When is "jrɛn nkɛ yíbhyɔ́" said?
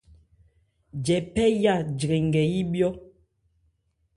1.95-2.91